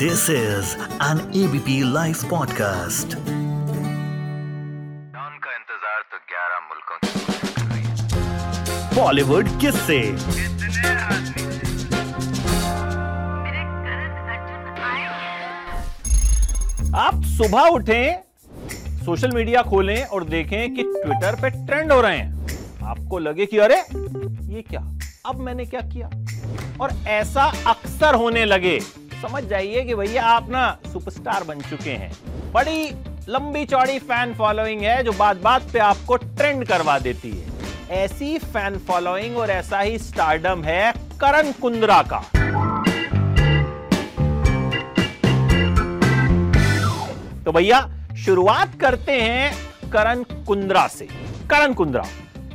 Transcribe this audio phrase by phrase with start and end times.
[0.00, 3.14] This is an ABP Life podcast.
[5.44, 7.12] का इंतज़ार तो 11 मुल्कों है
[8.96, 11.44] बॉलीवुड किससे कितने आदमी
[16.98, 18.06] आप सुबह उठें
[19.04, 22.28] सोशल मीडिया खोलें और देखें कि ट्विटर पे ट्रेंड हो रहे हैं।
[22.84, 23.78] आपको लगे कि अरे
[24.54, 24.84] ये क्या?
[25.26, 26.10] अब मैंने क्या किया?
[26.80, 28.78] और ऐसा अक्सर होने लगे
[29.16, 32.12] समझ जाइए कि भैया आप ना सुपरस्टार बन चुके हैं।
[32.52, 32.88] बड़ी
[33.28, 37.54] लंबी चौड़ी फ़ैन फॉलोइंग है जो बात बात पे आपको ट्रेंड करवा देती है।
[37.94, 42.18] ऐसी फ़ैन फॉलोइंग और ऐसा ही स्टारडम है करण कुंद्रा का।
[47.44, 47.80] तो भैया,
[48.16, 51.08] शुरुआत करते हैं करण कुंद्रा से।
[51.50, 52.04] करण कुंद्रा,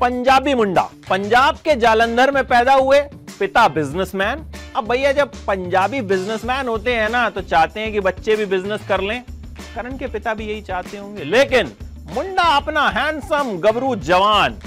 [0.02, 3.02] पंजाबी मुंडा, पंजाब के जालंधर में पैदा हुए,
[3.40, 8.36] पिता बिजनेसमैन अब भैया जब पंजाबी बिजनेसमैन होते हैं ना तो चाहते हैं कि बच्चे
[8.36, 9.23] भी बिज़नेस कर लें।
[9.75, 11.72] करण के पिता भी यही चाहते होंगे। लेकिन
[12.05, 14.59] मुंडा अपना हैंडसम गबरू जवान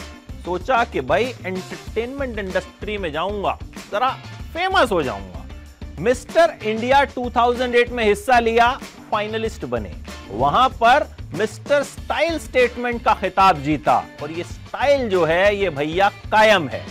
[0.45, 3.59] सोचा कि भाई एंटरटेनमेंट इंडस्ट्री में जाऊँगा,
[3.93, 4.11] जरा
[4.55, 5.45] फ़ेमस हो जाऊँगा।
[5.99, 8.71] मिस्टर इंडिया 2008 में हिस्सा लिया
[9.11, 9.95] फाइनलिस्ट बने।
[10.31, 16.09] वहाँ पर मिस्टर स्टाइल स्टेटमेंट का खिताब जीता। और ये स्टाइल जो है, ये भैया
[16.09, 16.87] कायम है।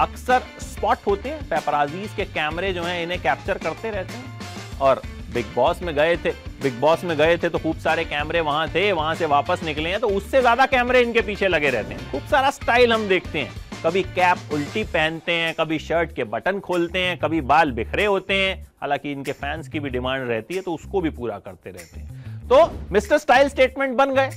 [0.00, 0.42] अक्सर
[0.78, 5.02] स्पॉट होते हैं। पेपराजीज के कैमरे जो हैं, इन्हें कैप्चर करते रहते हैं। और
[5.34, 6.30] बिग बॉस में गए थे।
[6.62, 9.88] बिग बॉस में गए थे तो खूब सारे कैमरे वहाँ थे, वहाँ से वापस निकले
[9.90, 13.38] हैं। तो उससे ज़्यादा कैमरे इनके पीछे लगे रहते हैं। खूब सारा स्टाइल हम देखते
[13.38, 18.04] हैं। कभी कैप उल्टी पहनते हैं, कभी शर्ट के बटन खोलते हैं, कभी बाल बिखरे
[18.04, 21.70] होते हैं। हालाँकि इनके फैंस की भी डिमांड रहती है तो उसको भी पूरा करते
[21.70, 24.30] रहते हैं। तो मिस्टर स्टाइल स्टेटमेंट बन गए।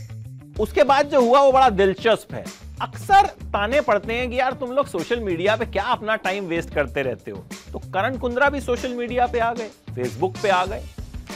[0.59, 2.44] उसके बाद जो हुआ, वो बड़ा दिलचस्प है।
[2.81, 6.73] अक्सर ताने पड़ते हैं कि यार तुम लोग सोशल मीडिया पे क्या अपना टाइम वेस्ट
[6.73, 7.45] करते रहते हो?
[7.73, 10.83] तो करण कुंद्रा भी सोशल मीडिया पे आ गए फेसबुक पे आ गए।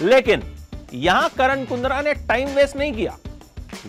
[0.02, 0.43] लेकिन
[0.93, 3.17] यहाँ करण कुंद्रा ने टाइम वेस्ट नहीं किया।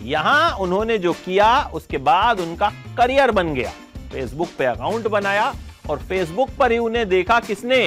[0.03, 3.71] यहाँ उन्होंने जो किया, उसके बाद उनका करियर बन गया।
[4.11, 5.53] फेसबुक पे अकाउंट बनाया
[5.89, 7.77] और फेसबुक पर ही उन्हें देखा किसने?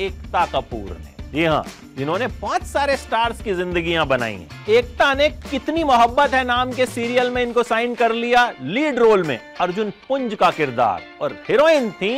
[0.00, 1.64] एकता कपूर ने। जी हाँ।
[1.98, 6.86] जिन्होंने बहुत सारे स्टार्स की जिंदगियाँ बनाई हैं। एकता ने कितनी मोहब्बत है नाम के
[6.86, 11.90] सीरियल में इनको साइन कर लिया। लीड रोल में अर्जुन पुंज का किरदार और हीरोइन
[11.92, 12.12] थी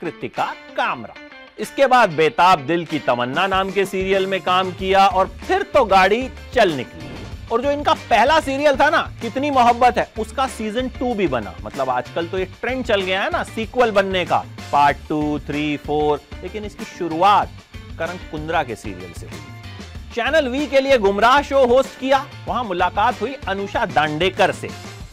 [0.00, 0.44] कृतिका
[0.76, 1.14] कामरा।
[1.58, 5.84] इसके बाद बेताब दिल की तमन्ना नाम के सीरियल में काम किया और फिर तो
[5.84, 7.10] गाड़ी चल निकली।
[7.52, 11.54] और जो इनका पहला सीरियल था ना, कितनी मोहब्बत है, उसका सीज़न टू भी बना।
[11.64, 15.76] मतलब आजकल तो ये ट्रेंड चल गया है ना सीक्वल बनने का। पार्ट टू थ्री
[15.76, 17.48] फोर लेकिन इसकी शुरुआत
[18.02, 22.64] करण कुंद्रा के सीरियल से हुई। चैनल वी के लिए गुमराह शो होस्ट किया। वहाँ
[22.64, 24.68] मुलाकात हुई अनुषा दांडेकर से।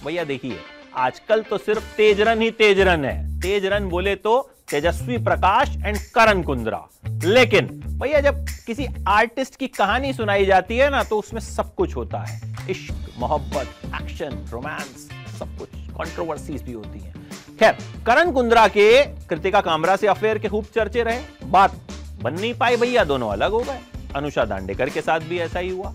[0.06, 0.60] भैया देखिए,
[0.96, 4.40] आजकल तो सिर्फ़ तेजरन ही तेजरन है। तेजरन बोले तो
[4.70, 6.82] तेजस्वी प्रकाश एंड करण कुंद्रा।
[7.24, 11.96] लेकिन भैया जब किसी आर्टिस्ट की कहानी सुनाई जाती है ना तो उसमें सब कुछ
[11.96, 13.68] होता है। इश्क, मोहब्बत
[14.02, 17.14] एक्शन रोमांस सब कुछ। कंट्रोवर्सीज भी होती हैं।
[17.60, 21.80] खैर, करण कुंद्रा के कृतिका कामरा से अफेयर के खूब चर्चे रहे। बात
[22.22, 23.80] बन नहीं पाई भैया, दोनों अलग हो गए।
[24.16, 25.92] अनुषा दांडेकर के साथ भी ऐसा ही हुआ।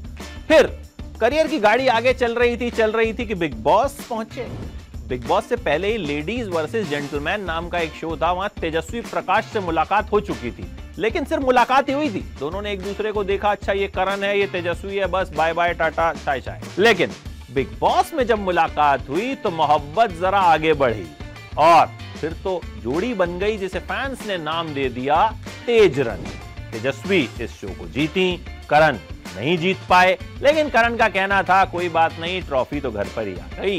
[0.49, 0.67] फिर
[1.21, 4.47] करियर की गाड़ी आगे चल रही थी, चल रही थी कि बिग बॉस पहुँचे।
[5.09, 9.01] बिग बॉस से पहले ही लेडीज़ वर्सेस जेंटलमैन नाम का एक शो था, वहाँ तेजस्वी
[9.01, 12.83] प्रकाश से मुलाकात हो चुकी थी। लेकिन सिर्फ़ मुलाकात ही हुई थी। दोनों ने एक
[12.83, 16.41] दूसरे को देखा अच्छा ये करण है, ये तेजस्वी है, बस बाय बाय टाटा चाय
[16.41, 17.11] चाय लेकिन
[17.55, 21.07] बिग बॉस में जब मुलाकात हुई तो मोहब्बत जरा आगे बढ़ी।
[21.59, 21.87] और
[22.21, 25.35] फिर तो जोड़ी बन गई, जिसे फैंस ने नाम दे दिया
[25.67, 26.25] तेजरन
[26.73, 28.37] तेजस्वी इस शो को जीती,
[28.71, 28.99] करण
[29.37, 33.27] नहीं जीत पाए, लेकिन करण का कहना था, कोई बात नहीं, ट्रॉफी तो घर पर
[33.27, 33.79] ही आ गई।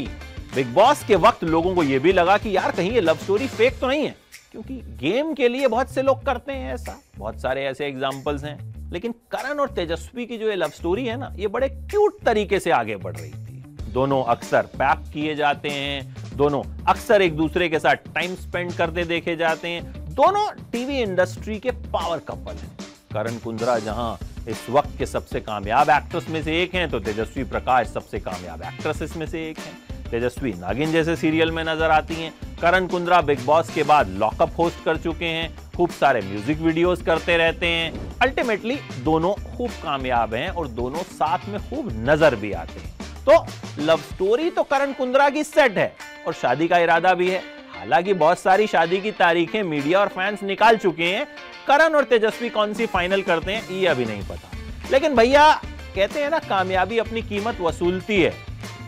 [0.54, 3.46] बिग बॉस के वक्त लोगों को यह भी लगा कि यार कहीं ये लव स्टोरी
[3.48, 4.14] फेक तो नहीं है,
[4.52, 8.58] क्योंकि गेम के लिए बहुत से लोग करते हैं ऐसा। बहुत सारे ऐसे एग्जाम्पल्स हैं।
[8.92, 12.60] लेकिन करण और तेजस्वी की जो ये लव स्टोरी है ना, ये बड़े क्यूट तरीके
[12.60, 17.68] से आगे बढ़ रही थी। दोनों अक्सर पैक किए जाते हैं, दोनों अक्सर एक दूसरे
[17.68, 22.76] के साथ टाइम स्पेंड करते देखे जाते हैं दोनों टीवी इंडस्ट्री के पावर कपल हैं।
[23.12, 24.18] करण कुंद्रा जहाँ
[24.48, 28.62] इस वक्त के सबसे कामयाब एक्ट्रेस में से एक हैं तो तेजस्वी प्रकाश सबसे कामयाब
[28.62, 33.20] एक्ट्रेसेस में से एक हैं। तेजस्वी नागिन जैसे सीरियल में नज़र आती हैं। करण कुंद्रा
[33.22, 37.66] बिग बॉस के बाद लॉकअप होस्ट कर चुके हैं। खूब सारे म्यूज़िक वीडियोस करते रहते
[37.66, 42.94] हैं। अल्टीमेटली दोनों खूब कामयाब हैं और दोनों साथ में खूब नज़र भी आते हैं।
[43.26, 43.44] तो
[43.82, 45.92] लव स्टोरी तो करण कुंद्रा की सेट है
[46.26, 47.42] और शादी का इरादा भी है।
[47.86, 51.26] हालाँकि बहुत सारी शादी की तारीखें मीडिया और फैंस निकाल चुके हैं।
[51.66, 55.52] करण और तेजस्वी कौन सी फाइनल करते हैं, ये अभी नहीं पता। लेकिन भैया,
[55.94, 58.30] कहते हैं ना, कामयाबी अपनी कीमत वसूलती है।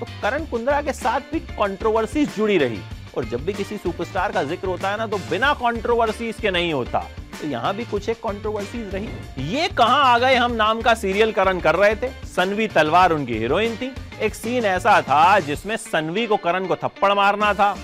[0.01, 2.81] तो करण कुंद्रा के साथ भी कंट्रोवर्सी जुड़ी रही।
[3.17, 6.73] और जब भी किसी सुपरस्टार का ज़िक्र होता है ना तो बिना कंट्रोवर्सी के नहीं
[6.73, 6.99] होता।
[7.41, 11.33] तो यहाँ भी कुछ एक कंट्रोवर्सीज रही। ये कहाँ आ गए हम नाम का सीरियल
[11.33, 12.09] करण कर रहे थे?
[12.27, 13.93] सनवी तलवार उनकी हीरोइन थी।
[14.23, 17.77] एक सीन ऐसा था जिसमें सनवी को करण को थप्पड़ मारना था।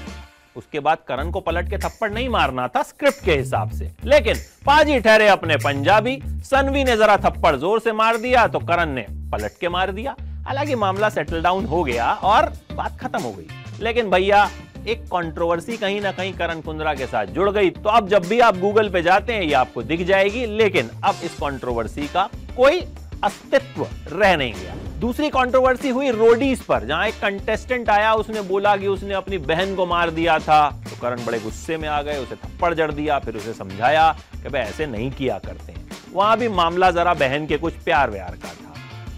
[0.56, 4.37] उसके बाद करण को पलट के थप्पड़ नहीं मारना था स्क्रिप्ट के हिसाब से। लेकिन
[4.67, 9.06] पाजी ठहरे अपने पंजाबी, सनवी ने जरा थप्पड़ ज़ोर से मार दिया तो करण ने
[9.33, 10.17] पलट के मार दिया।
[10.47, 13.47] हालाँकि मामला सेटल डाउन हो गया और बात खत्म हो गई।
[13.81, 14.49] लेकिन भैया,
[14.89, 18.41] एक कंट्रोवर्सी कहीं ना कहीं करण कुंद्रा के साथ जुड़ गई। तो अब जब भी
[18.41, 22.81] आप गूगल पे जाते हैं, ये आपको दिख जाएगी, लेकिन अब इस कंट्रोवर्सी का कोई
[23.25, 24.75] अस्तित्व रह नहीं गया।
[25.05, 29.75] दूसरी कंट्रोवर्सी हुई रोडीज पर, जहाँ एक कंटेस्टेंट आया, उसने बोला कि उसने अपनी बहन
[29.75, 33.19] को मार दिया था। तो करण बड़े गुस्से में आ गए, उसे थप्पड़ जड़ दिया,
[33.19, 37.47] फिर उसे समझाया कि भाई ऐसे नहीं किया करते हैं। वहाँ भी मामला जरा बहन
[37.47, 38.73] के कुछ प्यार व्यार का था।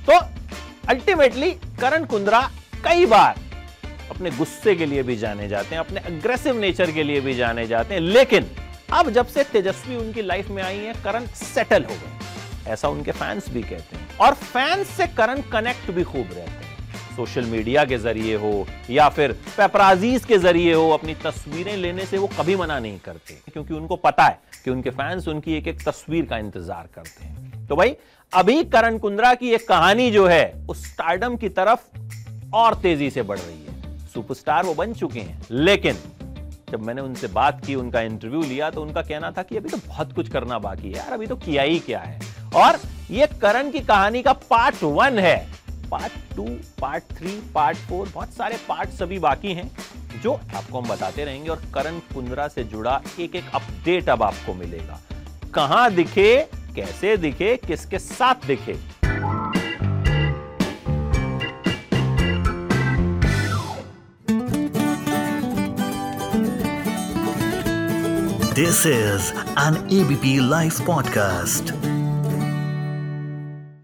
[0.05, 0.19] तो
[0.89, 1.51] अल्टीमेटली
[1.81, 2.41] करण कुंद्रा
[2.85, 3.39] कई बार
[4.11, 7.67] अपने गुस्से के लिए भी जाने जाते हैं, अपने अग्रेसिव नेचर के लिए भी जाने
[7.67, 8.51] जाते हैं, लेकिन
[8.93, 13.13] अब जब से तेजस्वी उनकी लाइफ में आई है, करण सेटल हो गए। ऐसा उनके
[13.13, 16.65] फैंस भी कहते हैं। और फैंस से करण कनेक्ट भी खूब रहते हैं।
[17.17, 22.19] सोशल मीडिया के ज़रिए हो, या फिर पेपराजीज के ज़रिए हो, अपनी तस्वीरें लेने से
[22.19, 25.89] वो कभी मना नहीं करते। क्योंकि उनको पता है कि उनके फैंस उनकी एक एक
[25.89, 27.97] तस्वीर का इंतज़ार करते हैं। तो भाई,
[28.33, 31.81] अभी करण कुंद्रा की एक कहानी जो है, उस स्टार्डम की तरफ़
[32.55, 35.97] और तेज़ी से बढ़ रही है। सुपरस्टार वो बन चुके हैं। लेकिन,
[36.71, 39.77] जब मैंने उनसे बात की, उनका इंटरव्यू लिया तो उनका कहना था कि अभी तो
[39.77, 42.21] बहुत कुछ करना बाकी है। यार, अभी तो किया ही क्या है?
[42.55, 42.79] और
[43.11, 45.37] ये करण की कहानी का पार्ट वन है।
[45.91, 46.45] Part two
[46.81, 49.71] part three part four बहुत सारे पार्ट सभी बाकी हैं,
[50.23, 54.55] जो आपको हम बताते रहेंगे और करण कुंद्रा से जुड़ा एक एक अपडेट अब आपको
[54.55, 55.01] मिलेगा।
[55.55, 56.37] कहाँ दिखे,
[56.75, 58.79] कैसे दिखे, किसके साथ दिखे?
[68.55, 71.86] This is an ABP live podcast.